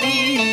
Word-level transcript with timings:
be 0.00 0.49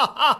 ha 0.00 0.06
ha 0.16 0.39